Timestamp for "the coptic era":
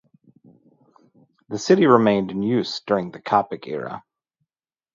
3.11-4.03